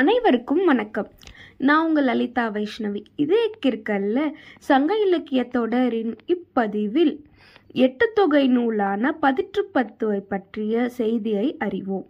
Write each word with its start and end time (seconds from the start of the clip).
அனைவருக்கும் 0.00 0.64
வணக்கம். 0.64 1.10
நான் 1.56 1.86
உங்கள் 1.86 2.04
லலிதா 2.04 2.48
வைஷ்ணவி. 2.48 3.04
இதே 3.16 3.50
கிற்கல்ல 3.66 4.32
சங்க 4.58 4.98
இலக்கிய 4.98 5.44
தொடரின் 5.44 6.16
இப்பதிவில் 6.26 7.24
எட்டு 7.72 8.12
தொகை 8.14 8.48
நூலான 8.48 9.18
பதிற்றுப்பத்துவை 9.22 10.20
பற்றிய 10.20 10.88
செய்தியை 10.88 11.56
அறிவோம். 11.58 12.06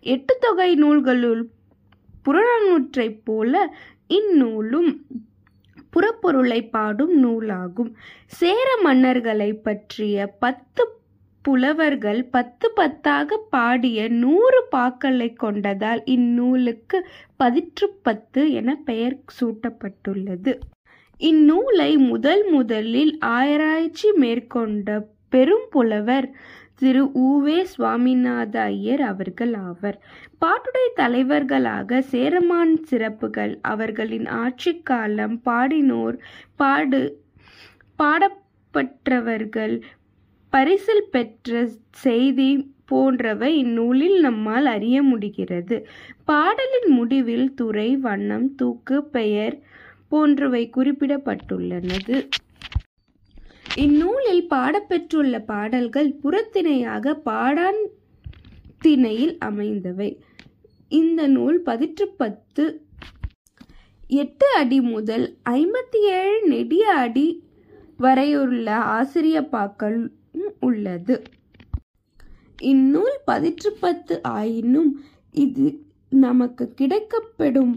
எட்டு 0.00 0.36
தொகை 0.40 0.74
நூல்களுள் 0.74 1.48
புறநூற்றைப் 2.24 3.20
போல 3.24 3.74
இந்நூலும் 4.08 5.06
புறப்பொருளை 5.90 6.70
பாடும் 6.70 7.24
நூலாகும். 7.24 7.92
சேர 8.26 8.78
மன்னர்களை 8.84 9.52
பற்றிய 9.62 10.26
பத்து 10.26 11.01
புலவர்கள் 11.44 12.20
பத்து 12.30 12.66
பத்தாக 12.76 13.38
பாடிய 13.50 14.08
நூறு 14.22 14.60
பாக்களை 14.76 15.28
கொண்டதால் 15.42 16.02
இந்நூலுக்கு 16.06 16.98
பதிற்று 17.36 17.86
பத்து 18.02 18.42
என 18.52 18.74
பெயர் 18.84 19.16
சூட்டப்பட்டுள்ளது. 19.38 20.52
இந்நூலை 21.20 21.90
முதல் 22.08 22.44
முதலில் 22.50 23.12
ஆராய்ச்சி 23.32 24.08
மேற்கொண்ட 24.12 24.88
பெரும் 25.28 25.66
புலவர் 25.70 26.28
திரு 26.76 27.02
உவே 27.22 27.58
சுவாமிநாத 27.72 28.54
ஐயர் 28.70 29.02
அவர்கள் 29.02 29.54
ஆவர். 29.66 29.98
பாட்டுடை 30.40 30.86
தலைவர்களாக 30.94 32.00
சேரமான் 32.12 32.74
சிறப்புகள் 32.84 33.52
அவர்களின் 33.62 34.26
ஆட்சி 34.40 34.72
காலம் 34.82 35.36
பாடினோர் 35.44 36.16
பாடு 36.56 37.02
பாடப்பட்டவர்கள் 37.98 39.74
பரிசில் 40.52 41.06
பெற்ற 41.10 41.68
செய்தி 42.04 42.48
போன்றவை 42.84 43.50
இந்நூலில் 43.58 44.18
நம்மால் 44.20 44.66
அறிய 44.66 44.96
முடிகிறது. 45.02 45.76
பாடலின் 46.24 46.88
முடிவில் 46.88 47.46
துறை 47.54 47.90
வண்ணம் 47.96 48.48
தூக்கு 48.54 48.96
பெயர் 49.16 49.56
போன்றவை 50.08 50.62
குறிப்பிடப்பட்டுள்ளனது. 50.76 52.16
இந்நூலில் 53.74 54.44
பாடப்பெற்றுள்ள 54.50 55.34
பாடல்கள் 55.44 56.10
புறத்திணையாக 56.22 57.14
பாடான் 57.24 57.80
திணையில் 58.78 59.36
அமைந்தவை. 59.38 60.10
இந்த 61.00 61.20
நூல் 61.26 61.58
பதிற்று 61.66 62.06
பத்து 62.16 62.64
எட்டு 64.22 64.46
அடி 64.56 64.80
முதல் 64.80 65.24
ஐம்பத்தி 65.50 66.00
ஏழு 66.16 66.38
நெடிய 66.48 66.84
அடி 67.04 67.28
வரையுள்ள 67.96 68.66
ஆசிரியப்பாக்கள் 68.98 70.00
உள்ளது. 70.66 71.16
இந்நூல் 72.72 73.16
பதிற்று 73.30 73.70
பத்து 73.80 74.14
ஆயினும் 74.22 74.90
இது 75.44 75.66
நமக்கு 76.08 76.64
கிடைக்கப்படும் 76.80 77.72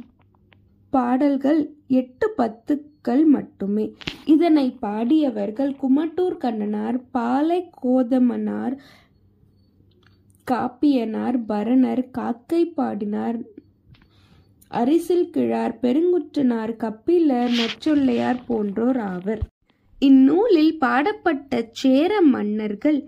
பாடல்கள் 0.93 1.61
எட்டு 1.99 2.27
பத்துக்கள் 2.37 3.23
மட்டுமே. 3.25 3.85
இதனை 4.25 4.67
பாடியவர்கள் 4.81 5.71
குமட்டூர் 5.81 6.37
கண்ணனார் 6.43 6.97
பாலை 7.11 7.59
கோதமனார் 7.83 8.75
காப்பியனார் 10.51 11.37
பரணர் 11.49 12.03
காக்கை 12.11 12.63
பாடினார் 12.79 13.37
அரிசில் 14.67 15.29
கிழார் 15.29 15.75
பெருங்குற்றனார் 15.81 16.73
கப்பிலர் 16.83 17.53
நச்சொல்லையார் 17.59 18.41
போன்றோர் 18.47 18.99
ஆவர். 19.11 19.43
இந்நூலில் 20.01 20.77
பாடப்பட்ட 20.77 21.69
சேர 21.71 22.21
மன்னர்கள் 22.21 22.99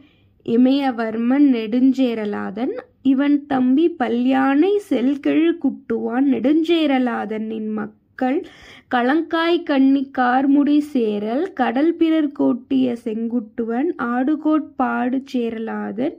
இமயவர்மன் 0.46 1.48
நெடுஞ்சேரலாதன் 1.54 2.74
இவன் 3.04 3.46
தம்பி 3.48 3.90
பல்யானை 4.00 4.72
செல்கெழு 4.90 5.52
குட்டுவான் 5.58 6.28
நெடுஞ்சேரலாதனின் 6.34 7.70
மக்கள் 7.72 8.40
களங்காய் 8.88 9.64
கண்ணி 9.64 10.12
கார்முடி 10.18 10.78
சேரல் 10.94 11.54
கடல் 11.54 11.94
பிறர் 11.96 12.32
கோட்டிய 12.32 12.96
செங்குட்டுவன் 13.04 13.90
ஆடுகோட்பாடு 14.08 15.20
சேரலாதன் 15.34 16.18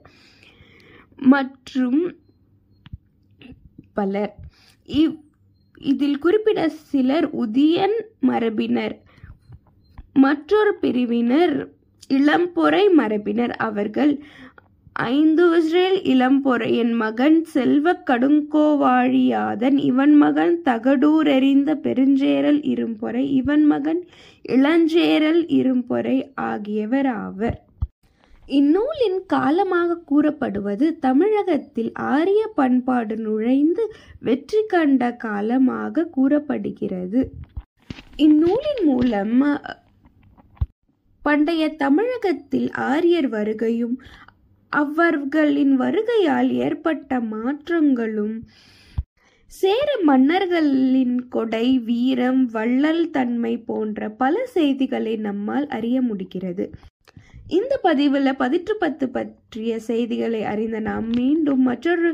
மற்றும் 1.19 2.00
பலர். 3.94 4.34
இவ் 4.88 5.16
இதில் 5.81 6.19
குறிப்பிட 6.19 6.69
சிலர் 6.69 7.26
உதியன் 7.34 7.97
மரபினர். 8.20 8.97
மற்றொரு 10.25 10.73
பிரிவினர் 10.83 11.56
இளம்பொறை 12.19 12.84
மரபினர். 12.99 13.55
அவர்கள் 13.69 14.12
ஐந்து 15.11 15.45
இஸ்ரேல் 15.56 15.99
இளம்பொறையின் 16.12 16.93
மகன் 17.03 17.37
செல்வ 17.55 17.93
கடுங்கோவாழியாதன். 18.11 19.77
இவன் 19.91 20.15
மகன் 20.23 20.55
தகடூரெறிந்த 20.69 21.71
பெருஞ்சேரல் 21.84 22.61
இரும்பொறை. 22.73 23.25
இவன் 23.41 23.65
மகன் 23.73 24.03
இளஞ்சேரல் 24.56 25.43
இரும்பொறை 25.59 26.17
ஆகியவர் 26.50 27.11
ஆவர். 27.25 27.59
இந்நூலின் 28.59 29.19
காலமாக 29.27 29.99
கூறப்படுவது 30.11 30.87
தமிழகத்தில் 31.06 31.91
ஆரிய 32.15 32.43
பண்பாடு 32.61 33.17
நுழைந்து 33.25 33.85
வெற்றி 34.29 34.62
கண்ட 34.67 35.11
காலமாக 35.27 36.09
கூறப்படுகிறது. 36.17 37.23
இந்நூலின் 38.27 38.83
மூலம் 38.85 39.37
பண்டைய 41.28 41.65
தமிழகத்தில் 41.84 42.69
ஆரியர் 42.93 43.28
வருகையும் 43.31 43.97
அவர்களின் 44.72 45.75
வருகையால் 45.81 46.50
ஏற்பட்ட 46.65 47.21
மாற்றங்களும் 47.34 48.37
சேர 49.53 49.88
மன்னர்களின் 50.09 51.17
கொடை 51.34 51.67
வீரம் 51.88 52.43
வள்ளல் 52.56 53.05
தன்மை 53.11 53.53
போன்ற 53.69 54.09
பல 54.22 54.34
செய்திகளை 54.56 55.15
நம்மால் 55.27 55.67
அறிய 55.77 55.97
முடிகிறது. 56.09 56.65
இந்த 57.59 57.75
பதிவில் 57.87 58.31
பதிற்று 58.43 58.75
பத்து 58.83 59.06
பற்றிய 59.09 59.72
செய்திகளை 59.91 60.43
அறிந்த 60.53 60.81
நாம் 60.88 61.09
மீண்டும் 61.19 61.62
மற்றொரு 61.69 62.11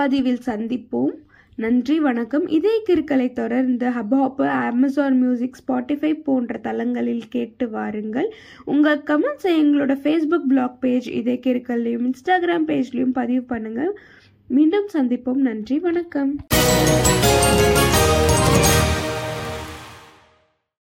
பதிவில் 0.00 0.42
சந்திப்போம். 0.46 1.14
நன்றி 1.56 2.00
வணக்கம். 2.00 2.48
இதே 2.48 2.80
கிற்களை 2.84 3.32
தொடர்ந்து 3.32 3.88
ஹப்ஹாப்பு 3.88 4.46
அமேசான் 4.46 5.20
மியூசிக் 5.20 5.58
ஸ்பாட்டிஃபை 5.62 6.22
போன்ற 6.22 6.58
தளங்களில் 6.58 7.28
கேட்டு 7.28 7.70
வாருங்கள். 7.70 8.32
உங்கள் 8.64 9.02
கமெண்ட்ஸை 9.06 9.52
எங்களோட 9.62 9.96
ஃபேஸ்புக் 10.02 10.48
பிளாக் 10.48 10.80
பேஜ் 10.80 11.08
இதே 11.08 11.40
கிருக்கல்லையும் 11.46 12.06
இன்ஸ்டாகிராம் 12.08 12.66
பேஜ்லையும் 12.66 13.12
பதிவு 13.12 13.56
பண்ணுங்கள். 13.56 13.92
மீண்டும் 14.48 14.88
சந்திப்போம். 14.92 15.42
நன்றி 15.48 15.78
வணக்கம். 15.78 16.36